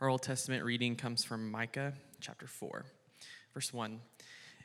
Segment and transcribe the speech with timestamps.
[0.00, 2.84] Our Old Testament reading comes from Micah chapter 4,
[3.52, 3.98] verse 1.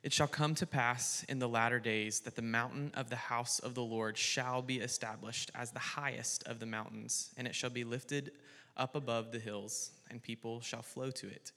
[0.04, 3.58] It shall come to pass in the latter days that the mountain of the house
[3.58, 7.72] of the Lord shall be established as the highest of the mountains, and it shall
[7.72, 8.32] be lifted
[8.78, 11.52] up above the hills, and people shall flow to it.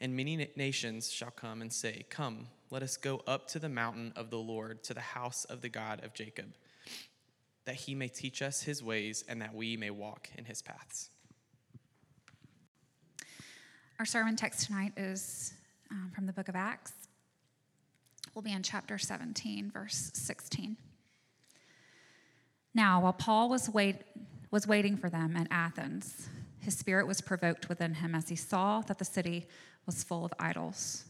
[0.00, 4.14] And many nations shall come and say, Come, let us go up to the mountain
[4.16, 6.54] of the Lord, to the house of the God of Jacob,
[7.66, 11.10] that he may teach us his ways, and that we may walk in his paths.
[13.98, 15.54] Our sermon text tonight is
[15.90, 16.92] um, from the book of Acts.
[18.32, 20.76] We'll be in chapter 17, verse 16.
[22.74, 23.96] Now, while Paul was, wait,
[24.52, 26.28] was waiting for them at Athens,
[26.60, 29.48] his spirit was provoked within him as he saw that the city
[29.84, 31.02] was full of idols.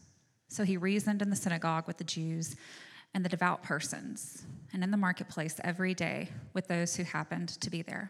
[0.47, 2.55] So he reasoned in the synagogue with the Jews
[3.13, 7.69] and the devout persons, and in the marketplace every day with those who happened to
[7.69, 8.09] be there.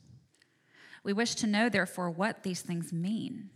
[1.03, 3.49] We wish to know, therefore, what these things mean.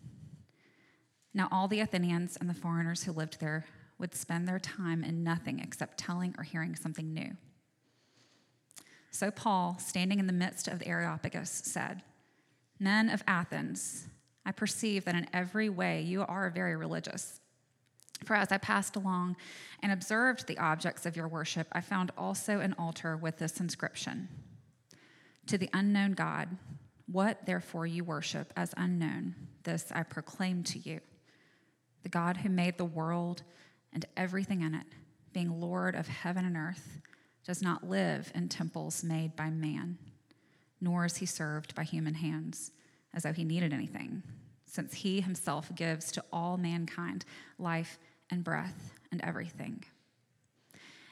[1.33, 3.65] Now, all the Athenians and the foreigners who lived there
[3.99, 7.31] would spend their time in nothing except telling or hearing something new.
[9.11, 12.03] So, Paul, standing in the midst of the Areopagus, said,
[12.79, 14.07] Men of Athens,
[14.45, 17.39] I perceive that in every way you are very religious.
[18.23, 19.35] For as I passed along
[19.81, 24.29] and observed the objects of your worship, I found also an altar with this inscription
[25.47, 26.57] To the unknown God,
[27.07, 30.99] what therefore you worship as unknown, this I proclaim to you.
[32.03, 33.43] The God who made the world
[33.93, 34.85] and everything in it,
[35.33, 36.99] being Lord of heaven and earth,
[37.45, 39.97] does not live in temples made by man,
[40.81, 42.71] nor is he served by human hands
[43.13, 44.23] as though he needed anything,
[44.65, 47.23] since he himself gives to all mankind
[47.57, 47.99] life
[48.29, 49.83] and breath and everything.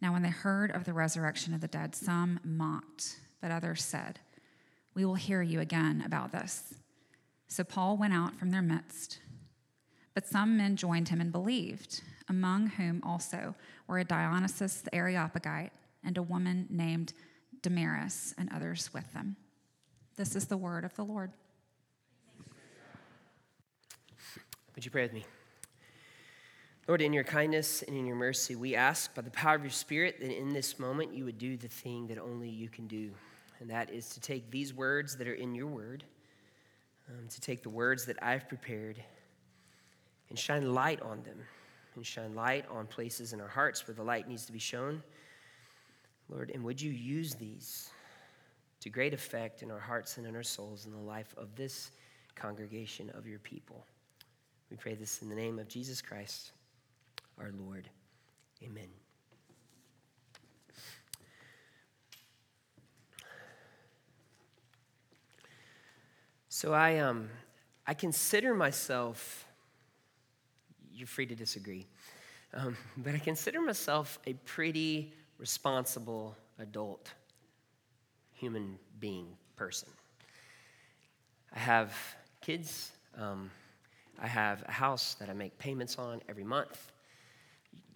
[0.00, 4.20] Now, when they heard of the resurrection of the dead, some mocked, but others said,
[4.94, 6.74] We will hear you again about this.
[7.48, 9.18] So Paul went out from their midst.
[10.14, 13.54] But some men joined him and believed, among whom also
[13.86, 15.72] were a Dionysius the Areopagite
[16.02, 17.12] and a woman named
[17.62, 19.36] Damaris, and others with them.
[20.16, 21.30] This is the word of the Lord.
[24.74, 25.24] Would you pray with me?
[26.90, 29.70] Lord, in your kindness and in your mercy, we ask by the power of your
[29.70, 33.12] Spirit that in this moment you would do the thing that only you can do.
[33.60, 36.02] And that is to take these words that are in your word,
[37.08, 39.00] um, to take the words that I've prepared,
[40.30, 41.38] and shine light on them,
[41.94, 45.00] and shine light on places in our hearts where the light needs to be shown.
[46.28, 47.90] Lord, and would you use these
[48.80, 51.92] to great effect in our hearts and in our souls in the life of this
[52.34, 53.86] congregation of your people?
[54.72, 56.50] We pray this in the name of Jesus Christ
[57.40, 57.88] our Lord.
[58.62, 58.88] Amen.
[66.48, 67.30] So I um
[67.86, 69.46] I consider myself
[70.92, 71.86] you're free to disagree.
[72.52, 77.10] Um, but I consider myself a pretty responsible adult
[78.34, 79.88] human being person.
[81.54, 81.96] I have
[82.42, 82.92] kids.
[83.16, 83.50] Um,
[84.20, 86.92] I have a house that I make payments on every month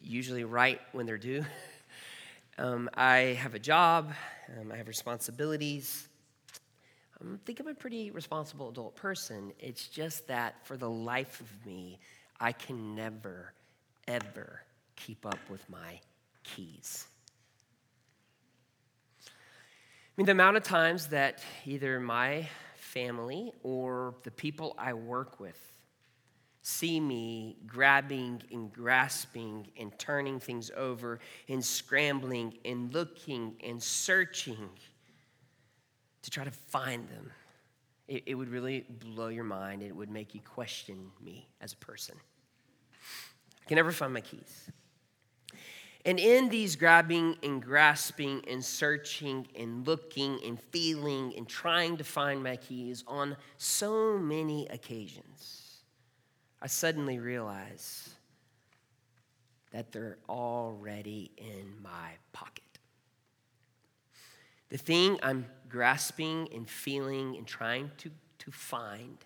[0.04, 1.44] usually right when they're due.
[2.56, 4.12] Um, I have a job,
[4.60, 6.06] um, I have responsibilities.
[7.20, 9.52] I think I'm a pretty responsible adult person.
[9.58, 11.98] It's just that for the life of me,
[12.38, 13.54] I can never,
[14.06, 14.60] ever
[14.94, 15.98] keep up with my
[16.44, 17.08] keys.
[19.26, 19.30] I
[20.16, 25.58] mean, the amount of times that either my family or the people I work with
[26.66, 34.70] see me grabbing and grasping and turning things over and scrambling and looking and searching
[36.22, 37.30] to try to find them,
[38.08, 39.82] it, it would really blow your mind.
[39.82, 42.14] It would make you question me as a person.
[43.62, 44.70] I can never find my keys.
[46.06, 52.04] And in these grabbing and grasping and searching and looking and feeling and trying to
[52.04, 55.63] find my keys on so many occasions,
[56.64, 58.08] I suddenly realize
[59.70, 62.64] that they're already in my pocket.
[64.70, 69.18] The thing I'm grasping and feeling and trying to, to find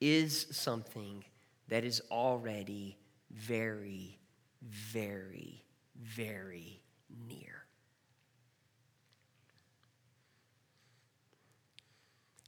[0.00, 1.24] is something
[1.68, 2.98] that is already
[3.30, 4.18] very,
[4.60, 5.64] very
[6.02, 6.80] very
[7.28, 7.64] near.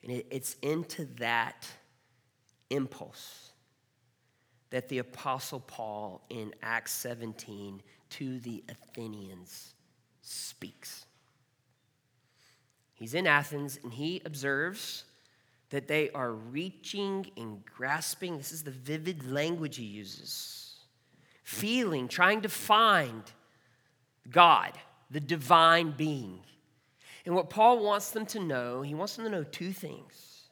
[0.03, 1.67] And it, it's into that
[2.71, 3.53] impulse
[4.71, 9.75] that the Apostle Paul in Acts 17 to the Athenians
[10.23, 11.07] speaks.
[12.95, 15.05] He's in Athens and he observes
[15.71, 18.37] that they are reaching and grasping.
[18.37, 20.77] This is the vivid language he uses.
[21.43, 23.23] Feeling, trying to find
[24.31, 24.73] God,
[25.11, 26.41] the divine being.
[27.25, 30.49] And what Paul wants them to know, he wants them to know two things.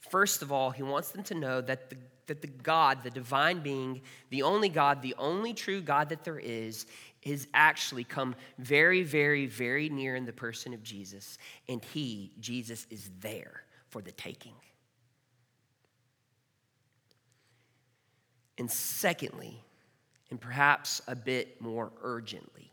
[0.00, 1.96] First of all, he wants them to know that the,
[2.26, 6.38] that the God, the divine being, the only God, the only true God that there
[6.38, 6.86] is,
[7.22, 11.38] is actually come very, very, very near in the person of Jesus.
[11.68, 14.54] And he, Jesus, is there for the taking.
[18.58, 19.62] And secondly,
[20.30, 22.72] and perhaps a bit more urgently.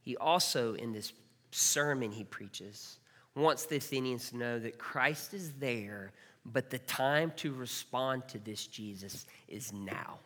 [0.00, 1.12] He also, in this
[1.50, 2.98] sermon he preaches,
[3.34, 6.12] wants the Athenians to know that Christ is there,
[6.52, 10.18] but the time to respond to this Jesus is now.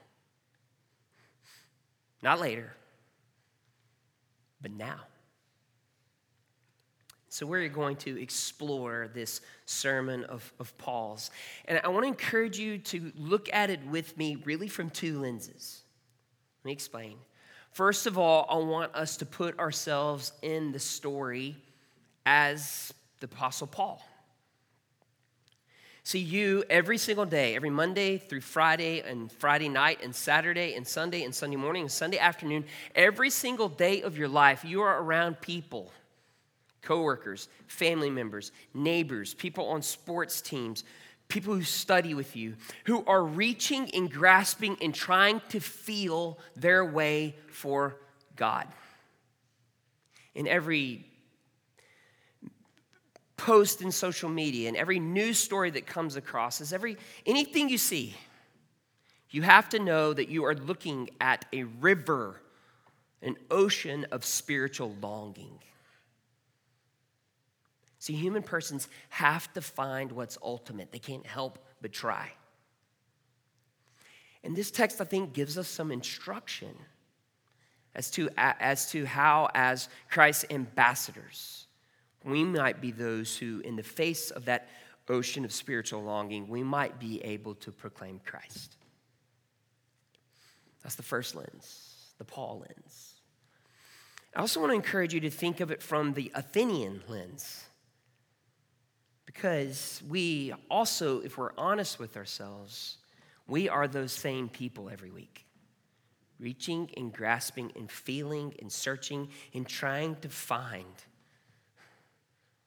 [2.22, 2.72] Not later,
[4.60, 5.00] but now.
[7.28, 11.30] So, we're going to explore this sermon of, of Paul's.
[11.64, 15.20] And I want to encourage you to look at it with me really from two
[15.20, 15.80] lenses.
[16.62, 17.16] Let me explain.
[17.72, 21.56] First of all, I want us to put ourselves in the story
[22.26, 24.04] as the Apostle Paul.
[26.04, 30.86] See, you every single day, every Monday through Friday, and Friday night, and Saturday, and
[30.86, 32.64] Sunday, and Sunday morning, and Sunday afternoon,
[32.94, 35.92] every single day of your life, you are around people
[36.82, 40.82] coworkers, family members, neighbors, people on sports teams,
[41.28, 42.56] people who study with you,
[42.86, 47.96] who are reaching and grasping and trying to feel their way for
[48.34, 48.66] God.
[50.34, 51.06] In every
[53.42, 56.96] post in social media and every news story that comes across, is every
[57.26, 58.14] anything you see,
[59.30, 62.40] you have to know that you are looking at a river,
[63.20, 65.58] an ocean of spiritual longing.
[67.98, 72.30] See, human persons have to find what's ultimate, they can't help but try.
[74.44, 76.74] And this text, I think, gives us some instruction
[77.94, 81.61] as to, as to how, as Christ's ambassadors,
[82.24, 84.68] we might be those who, in the face of that
[85.08, 88.76] ocean of spiritual longing, we might be able to proclaim Christ.
[90.82, 93.14] That's the first lens, the Paul lens.
[94.34, 97.64] I also want to encourage you to think of it from the Athenian lens.
[99.26, 102.98] Because we also, if we're honest with ourselves,
[103.46, 105.46] we are those same people every week.
[106.38, 110.86] Reaching and grasping and feeling and searching and trying to find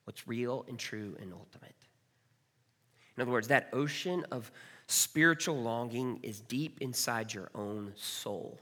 [0.05, 1.75] what's real and true and ultimate.
[3.15, 4.51] In other words, that ocean of
[4.87, 8.59] spiritual longing is deep inside your own soul.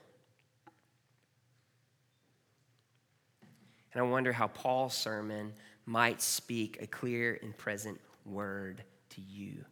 [3.93, 5.53] And I wonder how Paul's sermon
[5.85, 9.65] might speak a clear and present word to you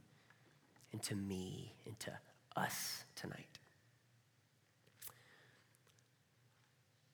[0.92, 2.12] and to me and to
[2.56, 3.51] us tonight.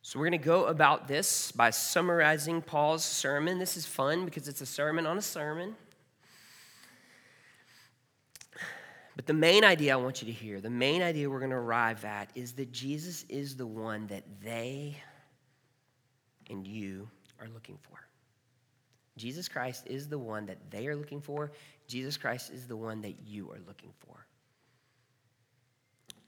[0.07, 3.59] So, we're going to go about this by summarizing Paul's sermon.
[3.59, 5.75] This is fun because it's a sermon on a sermon.
[9.17, 11.57] But the main idea I want you to hear, the main idea we're going to
[11.57, 14.95] arrive at is that Jesus is the one that they
[16.49, 17.09] and you
[17.41, 17.99] are looking for.
[19.17, 21.51] Jesus Christ is the one that they are looking for.
[21.89, 24.25] Jesus Christ is the one that you are looking for.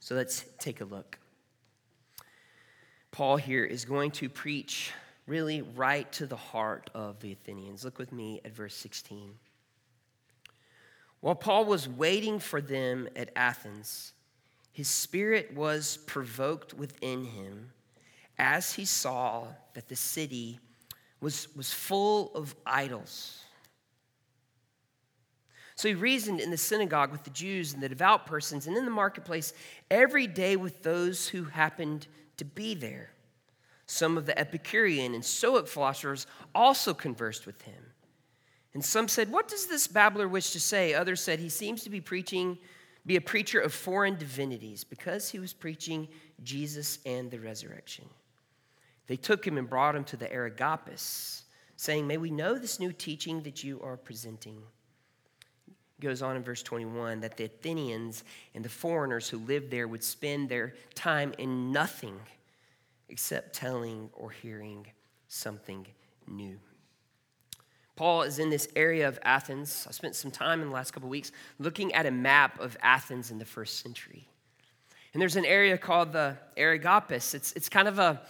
[0.02, 1.18] So let's take a look.
[3.12, 4.92] Paul here is going to preach
[5.26, 7.84] really right to the heart of the Athenians.
[7.84, 9.32] Look with me at verse 16.
[11.22, 14.14] While Paul was waiting for them at Athens,
[14.72, 17.72] his spirit was provoked within him
[18.38, 20.60] as he saw that the city
[21.20, 23.44] was, was full of idols.
[25.76, 28.86] So he reasoned in the synagogue with the Jews and the devout persons, and in
[28.86, 29.54] the marketplace
[29.92, 32.08] every day with those who happened
[32.40, 33.12] to be there.
[33.86, 37.84] Some of the Epicurean and Stoic philosophers also conversed with him.
[38.74, 40.94] And some said, What does this babbler wish to say?
[40.94, 42.58] Others said, He seems to be preaching,
[43.06, 46.08] be a preacher of foreign divinities, because he was preaching
[46.44, 48.06] Jesus and the resurrection.
[49.08, 51.44] They took him and brought him to the Areopagus,
[51.78, 54.62] saying, May we know this new teaching that you are presenting.
[56.00, 58.24] Goes on in verse 21 that the Athenians
[58.56, 62.18] and the foreigners who lived there would spend their time in nothing
[63.10, 64.88] except telling or hearing
[65.28, 65.86] something
[66.28, 66.58] new.
[67.96, 69.86] Paul is in this area of Athens.
[69.88, 73.30] I spent some time in the last couple weeks looking at a map of Athens
[73.30, 74.26] in the first century.
[75.14, 77.34] And there's an area called the Areopagus.
[77.34, 78.22] It's, it's kind of a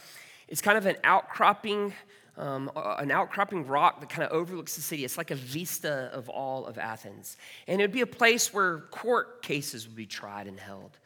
[0.47, 1.93] it's kind of an outcropping,
[2.39, 5.03] um, an outcropping rock that kind of overlooks the city.
[5.03, 7.38] It's like a vista of all of Athens.
[7.67, 10.98] And it would be a place where court cases would be tried and held.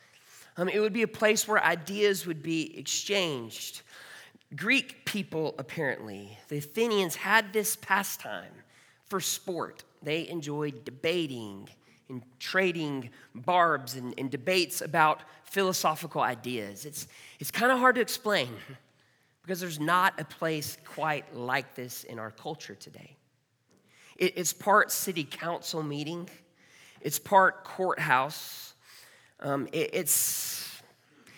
[0.56, 3.82] Um, it would be a place where ideas would be exchanged.
[4.56, 8.54] Greek people, apparently, the Athenians had this pastime
[9.08, 9.84] for sport.
[10.04, 11.70] They enjoyed debating
[12.10, 16.86] and trading barbs and, and debates about philosophical ideas.
[16.86, 17.08] It's,
[17.40, 18.50] it's kind of hard to explain
[19.44, 23.18] because there's not a place quite like this in our culture today.
[24.18, 26.30] it's part city council meeting,
[27.02, 28.74] it's part courthouse.
[29.42, 30.82] Um, it's,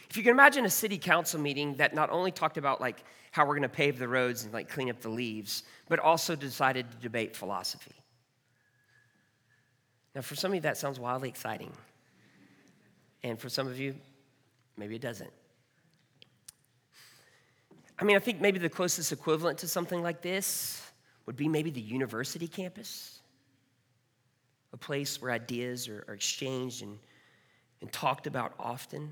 [0.09, 3.45] if you can imagine a city council meeting that not only talked about like how
[3.45, 6.89] we're going to pave the roads and like clean up the leaves, but also decided
[6.91, 7.95] to debate philosophy.
[10.13, 11.73] Now, for some of you, that sounds wildly exciting.
[13.23, 13.95] And for some of you,
[14.77, 15.31] maybe it doesn't.
[17.97, 20.81] I mean, I think maybe the closest equivalent to something like this
[21.25, 23.21] would be maybe the university campus,
[24.73, 26.99] a place where ideas are, are exchanged and,
[27.81, 29.11] and talked about often.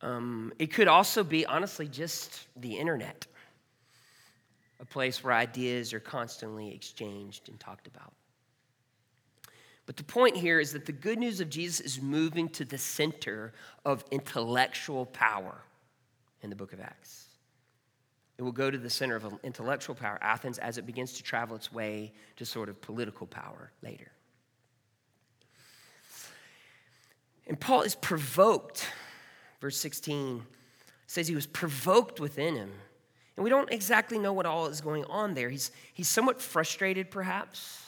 [0.00, 3.26] Um, it could also be, honestly, just the internet,
[4.80, 8.12] a place where ideas are constantly exchanged and talked about.
[9.84, 12.78] But the point here is that the good news of Jesus is moving to the
[12.78, 13.52] center
[13.84, 15.62] of intellectual power
[16.42, 17.26] in the book of Acts.
[18.38, 21.56] It will go to the center of intellectual power, Athens, as it begins to travel
[21.56, 24.12] its way to sort of political power later.
[27.48, 28.86] And Paul is provoked.
[29.60, 30.42] Verse 16
[31.08, 32.70] says he was provoked within him.
[33.36, 35.48] And we don't exactly know what all is going on there.
[35.48, 37.80] He's, he's somewhat frustrated, perhaps.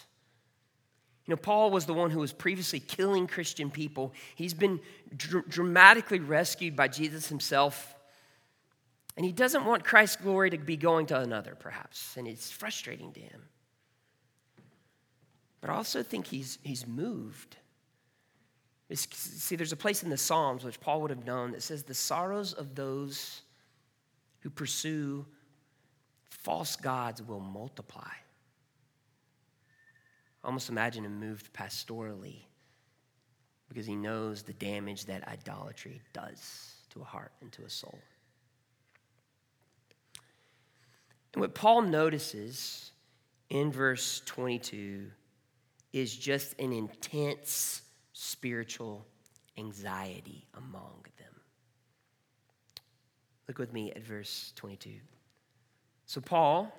[1.27, 4.15] You know, Paul was the one who was previously killing Christian people.
[4.35, 4.81] He's been
[5.17, 7.95] dr- dramatically rescued by Jesus himself
[9.21, 12.17] and he doesn't want Christ's glory to be going to another, perhaps.
[12.17, 13.43] And it's frustrating to him.
[15.61, 17.59] But I also think he's, he's moved.
[18.89, 21.83] It's, see, there's a place in the Psalms, which Paul would have known, that says,
[21.83, 23.43] The sorrows of those
[24.39, 25.27] who pursue
[26.31, 28.01] false gods will multiply.
[30.43, 32.39] I almost imagine him moved pastorally
[33.69, 37.99] because he knows the damage that idolatry does to a heart and to a soul.
[41.33, 42.91] And what Paul notices
[43.49, 45.07] in verse 22
[45.93, 47.83] is just an intense
[48.13, 49.07] spiritual
[49.59, 51.35] anxiety among them.
[53.49, 54.91] Look with me at verse 22.
[56.07, 56.73] So, Paul,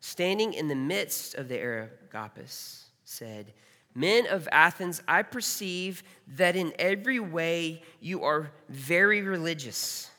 [0.00, 3.52] standing in the midst of the Areopagus, said,
[3.94, 6.02] Men of Athens, I perceive
[6.36, 10.10] that in every way you are very religious.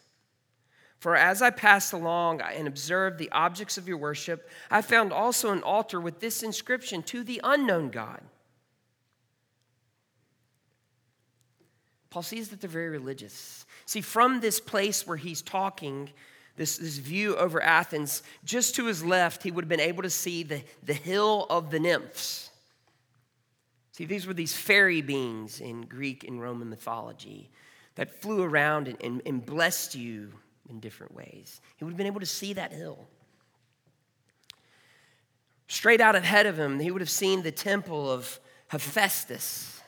[0.99, 5.51] For as I passed along and observed the objects of your worship, I found also
[5.51, 8.21] an altar with this inscription To the unknown God.
[12.09, 13.65] Paul sees that they're very religious.
[13.85, 16.09] See, from this place where he's talking,
[16.55, 20.09] this, this view over Athens, just to his left, he would have been able to
[20.09, 22.49] see the, the hill of the nymphs.
[23.91, 27.51] See, these were these fairy beings in Greek and Roman mythology
[27.95, 30.33] that flew around and, and, and blessed you
[30.69, 31.61] in different ways.
[31.77, 33.07] He would have been able to see that hill.
[35.67, 39.81] Straight out ahead of him, he would have seen the temple of Hephaestus.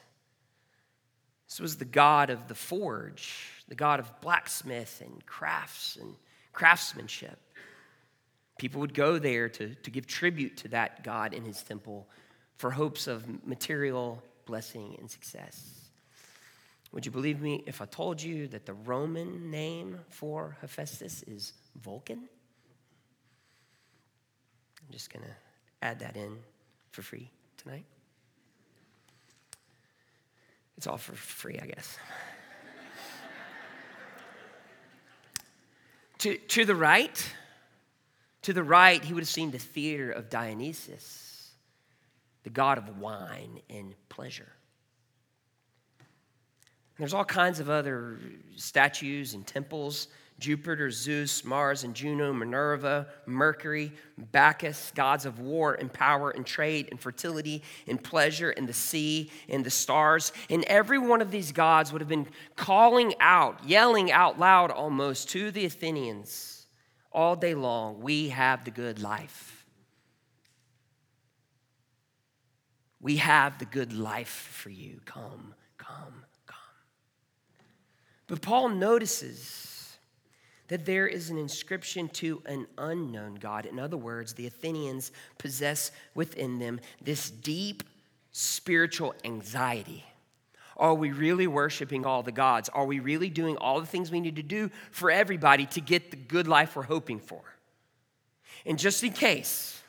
[1.47, 6.15] This was the god of the forge, the god of blacksmith and crafts and
[6.53, 7.39] craftsmanship.
[8.57, 12.07] People would go there to, to give tribute to that god in his temple
[12.57, 15.80] for hopes of material blessing and success.
[16.91, 21.53] Would you believe me if I told you that the Roman name for Hephaestus is
[21.81, 22.27] Vulcan?
[24.81, 25.31] I'm just going to
[25.81, 26.37] add that in
[26.91, 27.85] for free tonight.
[30.75, 31.97] It's all for free, I guess.
[36.17, 37.33] to, to the right,
[38.41, 41.51] to the right, he would have seen the theater of Dionysus,
[42.43, 44.51] the god of wine and pleasure.
[47.01, 48.19] There's all kinds of other
[48.55, 55.91] statues and temples Jupiter, Zeus, Mars, and Juno, Minerva, Mercury, Bacchus, gods of war and
[55.91, 60.31] power and trade and fertility and pleasure and the sea and the stars.
[60.47, 65.29] And every one of these gods would have been calling out, yelling out loud almost
[65.31, 66.67] to the Athenians
[67.11, 69.65] all day long, we have the good life.
[72.99, 74.99] We have the good life for you.
[75.05, 76.25] Come, come.
[78.31, 79.97] But Paul notices
[80.69, 83.65] that there is an inscription to an unknown God.
[83.65, 87.83] In other words, the Athenians possess within them this deep
[88.31, 90.05] spiritual anxiety
[90.77, 92.69] are we really worshiping all the gods?
[92.69, 96.09] Are we really doing all the things we need to do for everybody to get
[96.09, 97.41] the good life we're hoping for?
[98.65, 99.79] And just in case,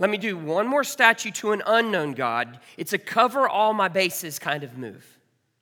[0.00, 2.58] let me do one more statue to an unknown God.
[2.76, 5.06] It's a cover all my bases kind of move.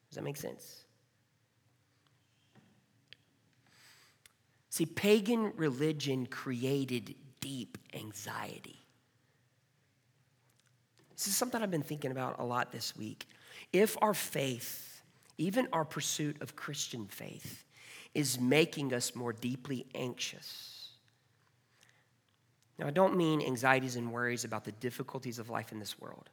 [0.08, 0.86] Does that make sense?
[4.76, 8.85] See, pagan religion created deep anxiety.
[11.14, 13.26] This is something I've been thinking about a lot this week.
[13.73, 15.00] If our faith,
[15.38, 17.64] even our pursuit of Christian faith,
[18.12, 20.91] is making us more deeply anxious,
[22.78, 26.28] now I don't mean anxieties and worries about the difficulties of life in this world.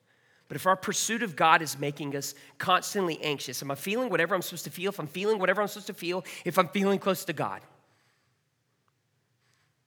[0.49, 4.36] But if our pursuit of God is making us constantly anxious, am I feeling whatever
[4.36, 4.89] I'm supposed to feel?
[4.89, 7.62] If I'm feeling whatever I'm supposed to feel, if I'm feeling close to God,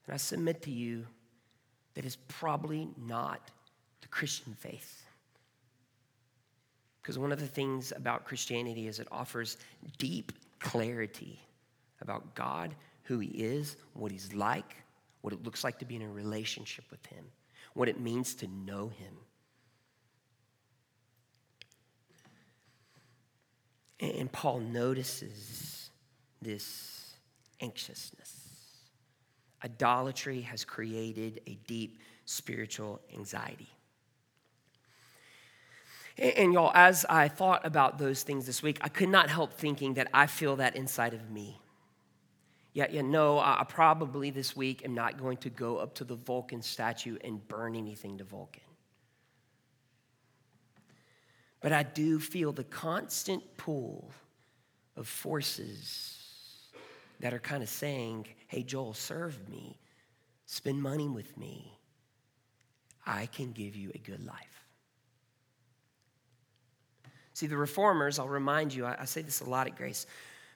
[0.07, 1.07] and I submit to you
[1.95, 3.51] that is probably not
[4.03, 5.05] the Christian faith.
[7.03, 9.57] Because one of the things about Christianity is it offers
[9.99, 11.41] deep clarity
[12.01, 14.77] about God, who He is, what He's like,
[15.23, 17.25] what it looks like to be in a relationship with Him,
[17.75, 19.15] what it means to know Him.
[23.99, 25.91] And Paul notices
[26.43, 27.15] this
[27.63, 28.46] anxiousness.
[29.67, 33.69] Idolatry has created a deep spiritual anxiety.
[36.17, 39.95] And, y'all, as I thought about those things this week, I could not help thinking
[39.95, 41.61] that I feel that inside of me.
[42.75, 46.15] Yeah, yeah, no, I probably this week am not going to go up to the
[46.15, 48.63] Vulcan statue and burn anything to Vulcan.
[51.61, 54.13] But I do feel the constant pull
[54.97, 56.26] of forces
[57.21, 59.79] that are kind of saying, hey, Joel, serve me,
[60.47, 61.79] spend money with me.
[63.07, 64.65] I can give you a good life.
[67.33, 70.07] See, the reformers, I'll remind you, I, I say this a lot at Grace,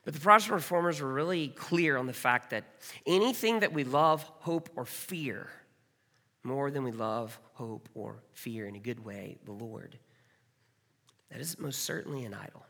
[0.04, 2.64] but the Protestant reformers were really clear on the fact that
[3.06, 5.50] anything that we love, hope, or fear
[6.42, 9.98] more than we love, hope, or fear in a good way, the Lord,
[11.30, 12.64] that is most certainly an idol.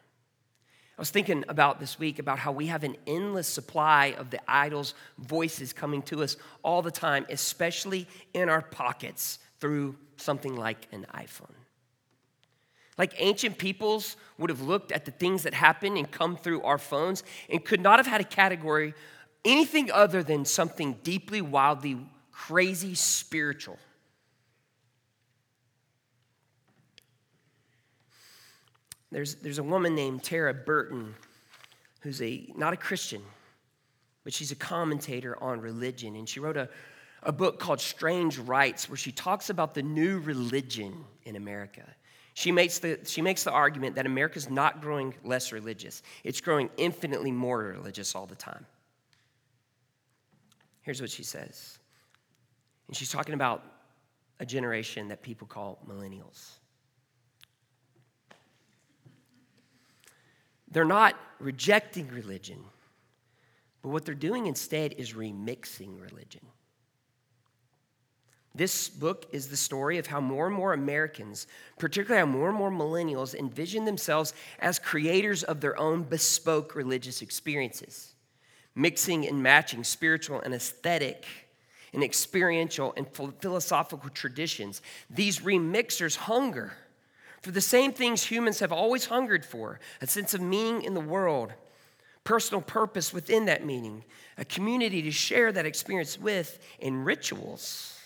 [1.00, 4.38] I was thinking about this week about how we have an endless supply of the
[4.46, 10.86] idol's voices coming to us all the time, especially in our pockets through something like
[10.92, 11.54] an iPhone.
[12.98, 16.76] Like ancient peoples would have looked at the things that happen and come through our
[16.76, 18.92] phones and could not have had a category
[19.42, 21.96] anything other than something deeply, wildly,
[22.30, 23.78] crazy spiritual.
[29.10, 31.14] There's, there's a woman named Tara Burton
[32.00, 33.22] who's a not a Christian,
[34.24, 36.16] but she's a commentator on religion.
[36.16, 36.68] And she wrote a,
[37.22, 41.82] a book called Strange Rites, where she talks about the new religion in America.
[42.34, 46.70] She makes, the, she makes the argument that America's not growing less religious, it's growing
[46.76, 48.64] infinitely more religious all the time.
[50.82, 51.78] Here's what she says.
[52.88, 53.62] And she's talking about
[54.38, 56.59] a generation that people call millennials.
[60.70, 62.58] They're not rejecting religion,
[63.82, 66.42] but what they're doing instead is remixing religion.
[68.54, 71.46] This book is the story of how more and more Americans,
[71.78, 77.22] particularly how more and more millennials, envision themselves as creators of their own bespoke religious
[77.22, 78.14] experiences,
[78.74, 81.24] mixing and matching spiritual and aesthetic
[81.92, 83.06] and experiential and
[83.40, 84.82] philosophical traditions.
[85.08, 86.72] These remixers hunger
[87.40, 91.00] for the same things humans have always hungered for a sense of meaning in the
[91.00, 91.52] world,
[92.24, 94.04] personal purpose within that meaning,
[94.36, 98.00] a community to share that experience with, and rituals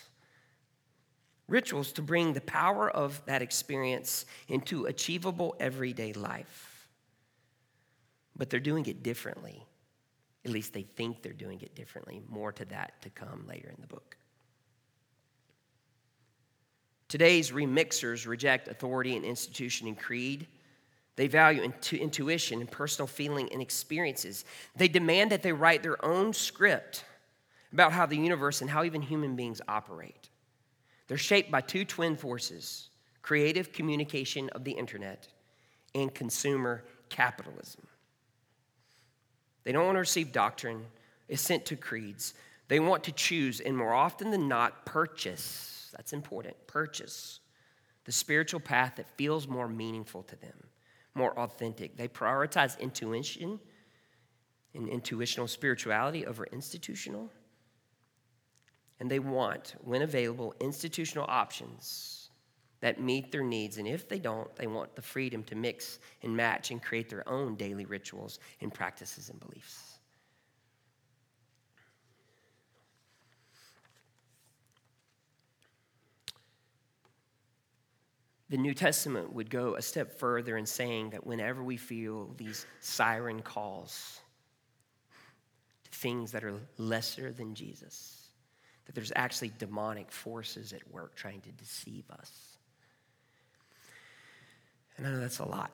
[1.47, 6.87] rituals to bring the power of that experience into achievable everyday life.
[8.35, 9.63] But they're doing it differently.
[10.43, 12.21] At least they think they're doing it differently.
[12.27, 14.17] More to that to come later in the book.
[17.15, 20.47] Today's remixers reject authority and institution and creed.
[21.15, 24.43] They value intu- intuition and personal feeling and experiences.
[24.75, 27.05] They demand that they write their own script
[27.71, 30.27] about how the universe and how even human beings operate.
[31.07, 32.89] They're shaped by two twin forces
[33.21, 35.29] creative communication of the internet
[35.93, 37.87] and consumer capitalism.
[39.63, 40.85] They don't want to receive doctrine
[41.29, 42.33] assent to creeds.
[42.67, 45.74] They want to choose, and more often than not, purchase.
[45.95, 46.55] That's important.
[46.67, 47.39] Purchase
[48.05, 50.67] the spiritual path that feels more meaningful to them,
[51.15, 51.97] more authentic.
[51.97, 53.59] They prioritize intuition
[54.75, 57.31] and intuitional spirituality over institutional
[58.99, 62.29] and they want, when available, institutional options
[62.79, 63.77] that meet their needs.
[63.77, 67.27] And if they don't, they want the freedom to mix and match and create their
[67.27, 69.94] own daily rituals and practices and beliefs.
[78.49, 82.65] The New Testament would go a step further in saying that whenever we feel these
[82.79, 84.19] siren calls
[85.83, 88.29] to things that are lesser than Jesus,
[88.85, 92.57] that there's actually demonic forces at work trying to deceive us.
[94.97, 95.71] And I know that's a lot.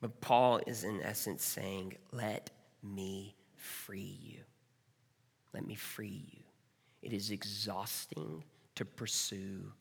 [0.00, 2.50] But Paul is, in essence, saying, Let
[2.82, 4.40] me free you.
[5.54, 6.42] Let me free you.
[7.02, 8.44] It is exhausting
[8.76, 9.72] to pursue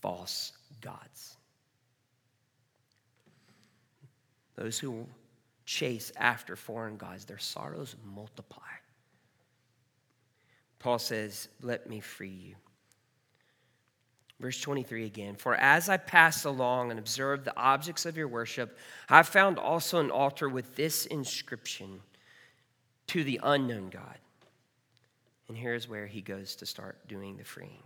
[0.00, 1.36] false gods.
[4.56, 5.06] Those who
[5.64, 8.62] chase after foreign gods, their sorrows multiply.
[10.78, 12.54] Paul says, Let me free you.
[14.40, 18.78] Verse 23 again For as I passed along and observed the objects of your worship,
[19.08, 22.00] I found also an altar with this inscription
[23.08, 24.18] to the unknown God.
[25.48, 27.82] And here's where he goes to start doing the freeing.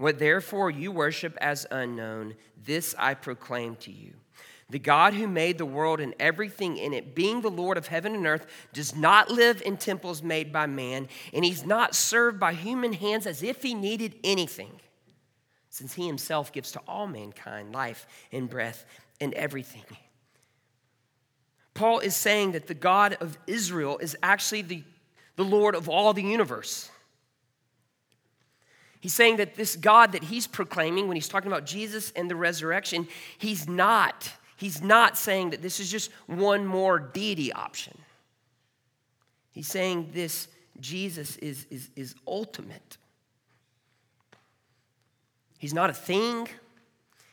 [0.00, 2.34] What therefore you worship as unknown,
[2.64, 4.14] this I proclaim to you
[4.70, 8.14] the God who made the world and everything in it, being the Lord of heaven
[8.14, 12.54] and earth, does not live in temples made by man, and he's not served by
[12.54, 14.70] human hands as if he needed anything,
[15.68, 18.86] since he himself gives to all mankind life and breath
[19.20, 19.84] and everything.
[21.74, 24.82] Paul is saying that the God of Israel is actually the,
[25.36, 26.90] the Lord of all the universe.
[29.00, 32.36] He's saying that this God that he's proclaiming when he's talking about Jesus and the
[32.36, 33.08] resurrection,
[33.38, 37.96] he's not he's not saying that this is just one more deity option.
[39.52, 42.98] He's saying this Jesus is, is, is ultimate.
[45.58, 46.48] He's not a thing,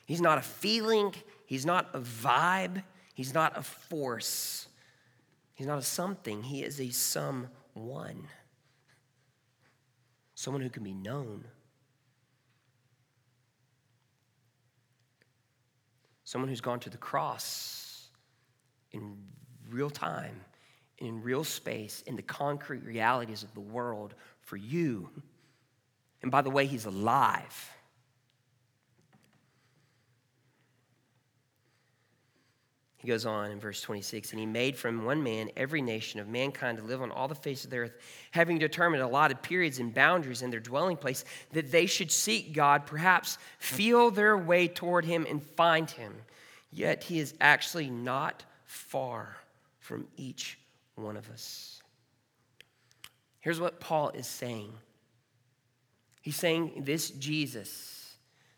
[0.05, 1.13] he's not a feeling,
[1.45, 4.67] he's not a vibe, he's not a force,
[5.53, 8.27] he's not a something, he is a someone.
[10.35, 11.45] Someone who can be known
[16.27, 18.09] someone who's gone to the cross
[18.91, 19.15] in
[19.69, 20.41] real time,
[20.97, 25.09] in real space, in the concrete realities of the world for you.
[26.21, 27.71] And by the way, he's alive.
[33.07, 36.77] Goes on in verse 26 and he made from one man every nation of mankind
[36.77, 37.93] to live on all the face of the earth,
[38.31, 42.85] having determined allotted periods and boundaries in their dwelling place, that they should seek God,
[42.85, 46.13] perhaps feel their way toward him and find him.
[46.69, 49.37] Yet he is actually not far
[49.79, 50.59] from each
[50.95, 51.81] one of us.
[53.39, 54.73] Here's what Paul is saying
[56.21, 57.97] He's saying, This Jesus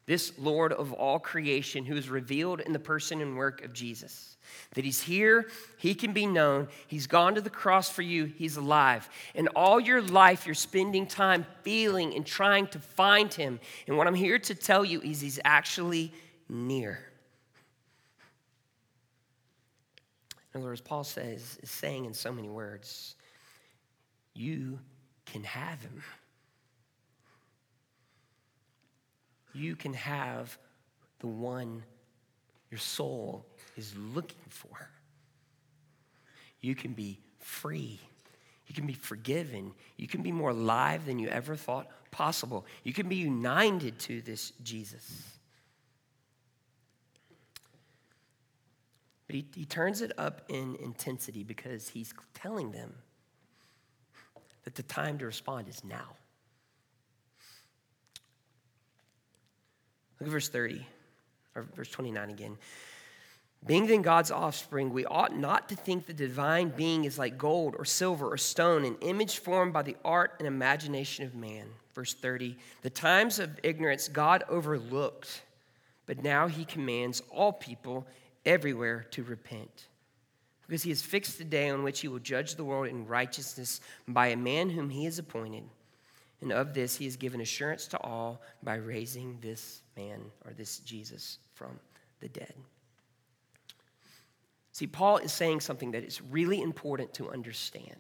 [0.10, 4.38] this Lord of all creation who is revealed in the person and work of Jesus.
[4.76, 8.58] That he's here, he can be known, he's gone to the cross for you, he's
[8.58, 9.10] alive.
[9.36, 13.60] And all your life, you're spending time feeling and trying to find him.
[13.88, 16.14] And what I'm here to tell you is he's actually
[16.48, 17.00] near.
[20.54, 23.16] In other words, Paul says, is saying in so many words,
[24.34, 24.80] you
[25.26, 26.02] can have him.
[29.54, 30.58] you can have
[31.20, 31.84] the one
[32.72, 33.46] your soul
[33.80, 34.90] is looking for.
[36.62, 38.00] You can be free.
[38.68, 39.72] You can be forgiven.
[39.98, 42.66] You can be more alive than you ever thought possible.
[42.84, 45.24] You can be united to this Jesus.
[49.26, 52.94] But he, he turns it up in intensity because he's telling them
[54.66, 56.16] that the time to respond is now.
[60.20, 60.86] Look at verse 30,
[61.56, 62.58] or verse 29 again.
[63.66, 67.76] Being then God's offspring, we ought not to think the divine being is like gold
[67.78, 71.68] or silver or stone, an image formed by the art and imagination of man.
[71.94, 75.42] Verse 30 The times of ignorance God overlooked,
[76.06, 78.08] but now he commands all people
[78.46, 79.88] everywhere to repent.
[80.66, 83.82] Because he has fixed the day on which he will judge the world in righteousness
[84.08, 85.64] by a man whom he has appointed.
[86.42, 90.78] And of this he has given assurance to all by raising this man or this
[90.80, 91.80] Jesus from
[92.22, 92.54] the dead.
[94.80, 98.00] See, Paul is saying something that is really important to understand.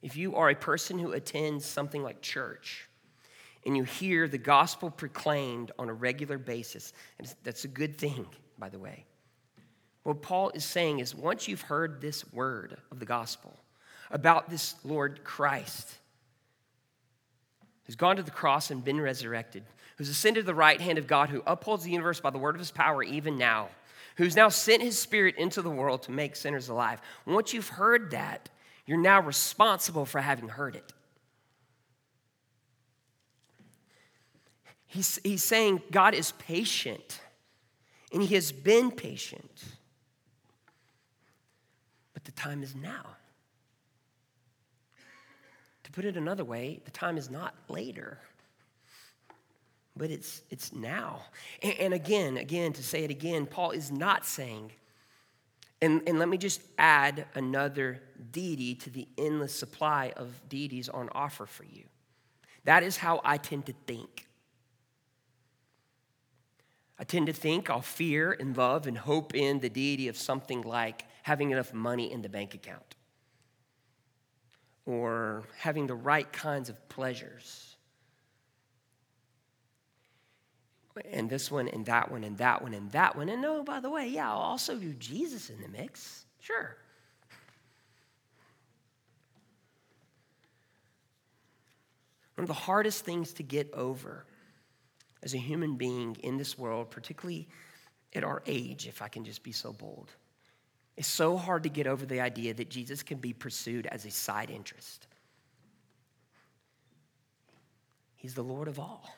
[0.00, 2.88] If you are a person who attends something like church
[3.66, 8.26] and you hear the gospel proclaimed on a regular basis, and that's a good thing,
[8.60, 9.06] by the way.
[10.04, 13.58] What Paul is saying is once you've heard this word of the gospel
[14.08, 15.96] about this Lord Christ,
[17.86, 19.64] who's gone to the cross and been resurrected,
[19.96, 22.54] who's ascended to the right hand of God, who upholds the universe by the word
[22.54, 23.68] of his power even now,
[24.16, 27.00] who's now sent his spirit into the world to make sinners alive.
[27.26, 28.48] Once you've heard that,
[28.86, 30.92] you're now responsible for having heard it.
[34.86, 37.20] He's, he's saying God is patient,
[38.12, 39.64] and he has been patient.
[42.12, 43.06] But the time is now.
[45.84, 48.18] To put it another way, the time is not later
[49.96, 51.22] but it's, it's now.
[51.62, 54.72] And, and, again, again, to say it again, Paul is not saying,
[55.80, 58.00] and, and let me just add another
[58.30, 61.84] deity to the endless supply of deities on offer for you.
[62.64, 64.28] That is how I tend to think.
[66.98, 70.62] I tend to think I'll fear and love and hope in the deity of something
[70.62, 72.94] like having enough money in the bank account
[74.86, 77.71] or having the right kinds of pleasures
[81.10, 83.28] and this one and that one and that one and that one.
[83.28, 86.26] And no, oh, by the way, yeah, I'll also do Jesus in the mix.
[86.40, 86.76] Sure.
[92.34, 94.24] One of the hardest things to get over
[95.22, 97.48] as a human being in this world, particularly
[98.14, 100.10] at our age, if I can just be so bold,
[100.96, 104.10] it's so hard to get over the idea that Jesus can be pursued as a
[104.10, 105.06] side interest.
[108.16, 109.16] He's the Lord of all.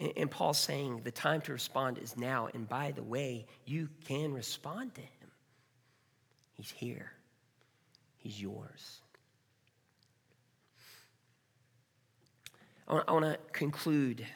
[0.00, 2.48] And Paul's saying the time to respond is now.
[2.54, 5.30] And by the way, you can respond to him.
[6.54, 7.12] He's here,
[8.16, 9.00] he's yours.
[12.88, 14.26] I want to conclude.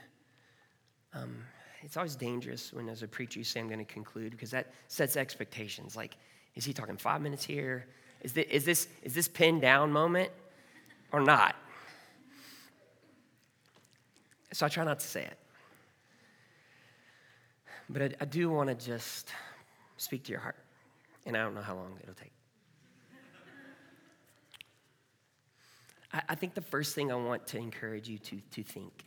[1.12, 1.44] Um,
[1.82, 4.72] it's always dangerous when, as a preacher, you say, I'm going to conclude, because that
[4.88, 5.96] sets expectations.
[5.96, 6.16] Like,
[6.54, 7.86] is he talking five minutes here?
[8.20, 10.30] Is this, is this, is this pinned down moment
[11.10, 11.56] or not?
[14.52, 15.38] So I try not to say it.
[17.88, 19.30] But I, I do want to just
[19.96, 20.56] speak to your heart,
[21.26, 22.32] and I don't know how long it'll take.
[26.12, 29.04] I, I think the first thing I want to encourage you to, to think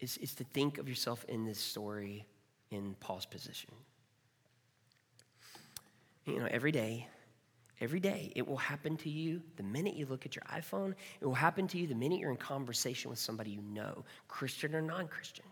[0.00, 2.26] is, is to think of yourself in this story
[2.70, 3.70] in Paul's position.
[6.26, 7.06] You know, every day,
[7.80, 10.94] every day, it will happen to you the minute you look at your iPhone.
[11.20, 14.74] It will happen to you the minute you're in conversation with somebody you know, Christian
[14.74, 15.44] or non Christian.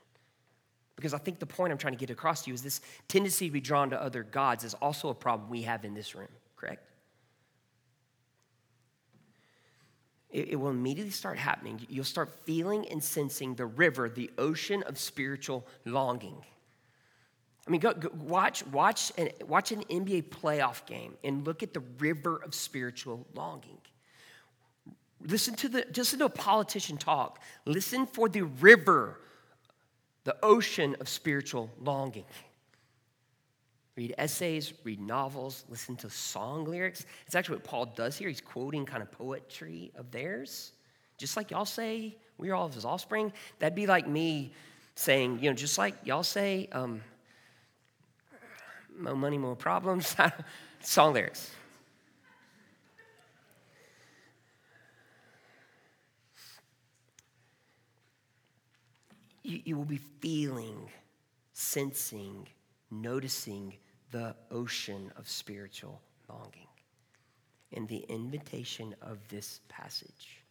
[0.96, 3.46] Because I think the point I'm trying to get across to you is this tendency
[3.46, 6.28] to be drawn to other gods is also a problem we have in this room,
[6.57, 6.88] correct?
[10.30, 11.80] It, it will immediately start happening.
[11.88, 16.37] You'll start feeling and sensing the river, the ocean of spiritual longing.
[17.66, 21.72] I mean, go, go, watch, watch, an, watch an NBA playoff game and look at
[21.72, 23.78] the river of spiritual longing.
[25.26, 27.40] Listen to the, listen to a politician talk.
[27.64, 29.20] Listen for the river
[30.24, 32.24] the ocean of spiritual longing.
[33.96, 37.06] Read essays, read novels, listen to song lyrics.
[37.26, 38.28] It's actually what Paul does here.
[38.28, 40.72] He's quoting kind of poetry of theirs.
[41.16, 43.32] Just like y'all say, we are all of his offspring.
[43.60, 44.52] That'd be like me
[44.96, 47.02] saying, you know, just like y'all say, um,
[48.98, 50.16] more money, more problems.
[50.80, 51.50] song lyrics.
[59.54, 60.90] You, you will be feeling,
[61.52, 62.48] sensing,
[62.90, 63.74] noticing
[64.10, 66.68] the ocean of spiritual longing.
[67.72, 70.42] And the invitation of this passage.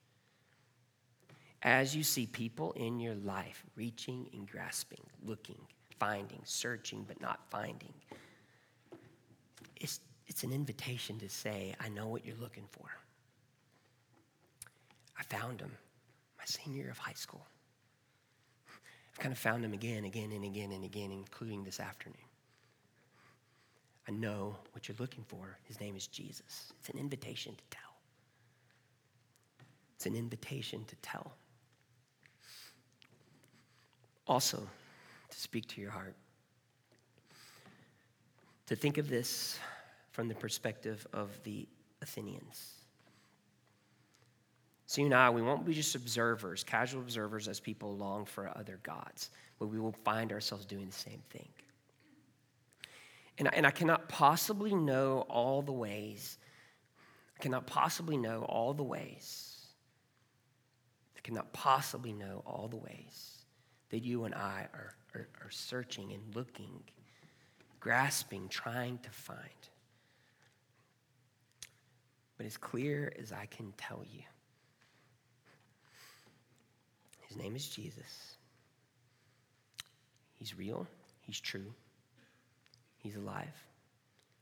[1.61, 5.59] As you see people in your life reaching and grasping, looking,
[5.99, 7.93] finding, searching, but not finding,
[9.77, 12.87] it's, it's an invitation to say, I know what you're looking for.
[15.17, 15.71] I found him
[16.37, 17.45] my senior year of high school.
[19.13, 22.17] I've kind of found him again, again, and again, and again, including this afternoon.
[24.07, 25.57] I know what you're looking for.
[25.63, 26.73] His name is Jesus.
[26.79, 27.93] It's an invitation to tell.
[29.95, 31.31] It's an invitation to tell.
[34.27, 34.67] Also,
[35.29, 36.15] to speak to your heart.
[38.67, 39.59] To think of this
[40.11, 41.67] from the perspective of the
[42.01, 42.82] Athenians.
[44.93, 48.55] So you and I, we won't be just observers, casual observers as people long for
[48.55, 51.47] other gods, but we will find ourselves doing the same thing.
[53.39, 56.37] And, and I cannot possibly know all the ways,
[57.35, 59.65] I cannot possibly know all the ways,
[61.17, 63.45] I cannot possibly know all the ways
[63.89, 66.83] that you and I are, are, are searching and looking,
[67.79, 69.39] grasping, trying to find.
[72.37, 74.21] But as clear as I can tell you,
[77.33, 78.37] his name is Jesus.
[80.33, 80.87] He's real,
[81.21, 81.73] He's true,
[82.97, 83.63] He's alive,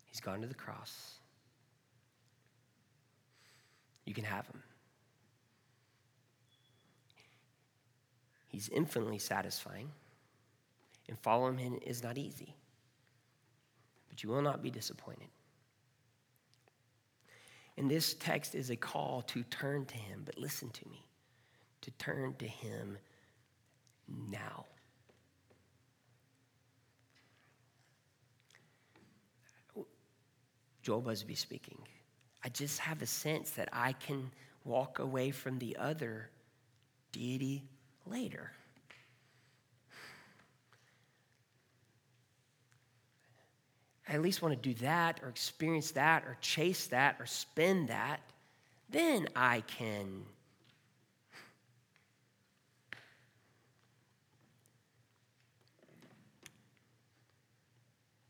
[0.06, 1.20] He's gone to the cross.
[4.06, 4.62] You can have Him.
[8.50, 9.90] He's infinitely satisfying,
[11.08, 12.56] and following Him is not easy,
[14.10, 15.30] but you will not be disappointed.
[17.78, 21.06] And this text is a call to turn to Him, but listen to me
[21.82, 22.98] to turn to Him
[24.30, 24.66] now.
[30.82, 31.78] Joel Busby speaking.
[32.44, 34.32] I just have a sense that I can
[34.64, 36.30] walk away from the other
[37.12, 37.64] deity
[38.06, 38.52] later.
[44.10, 47.90] I at least want to do that or experience that or chase that or spend
[47.90, 48.20] that.
[48.90, 50.24] Then I can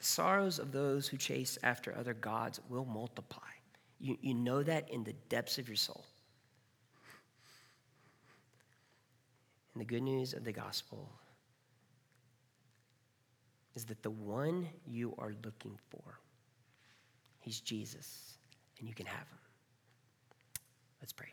[0.02, 3.48] The sorrows of those who chase after other gods will multiply.
[4.00, 6.04] You, you know that in the depths of your soul.
[9.76, 11.08] And the good news of the gospel
[13.76, 16.20] is that the one you are looking for,
[17.40, 18.40] he's Jesus,
[18.80, 19.40] and you can have him.
[21.00, 21.32] Let's pray.